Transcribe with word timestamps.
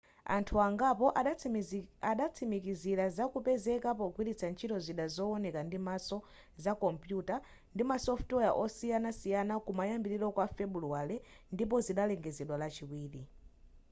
anthu 0.35 0.55
angapo 0.67 1.05
adatsimikizila 2.13 3.05
za 3.15 3.25
kupezeka 3.33 3.89
pogwilitsa 3.99 4.45
ntchito 4.51 4.77
zida 4.85 5.05
zowoneka 5.15 5.59
ndimaso 5.67 6.17
za 6.63 6.71
kompuyuta 6.81 7.35
ndi 7.73 7.83
ma 7.89 7.97
software 8.07 8.51
osiyanasiyana 8.63 9.53
kumayambiliro 9.65 10.27
kwa 10.35 10.45
febuluwale 10.55 11.15
ndipo 11.53 11.75
zidalengezedwa 11.85 12.55
lachiwiri 12.61 13.21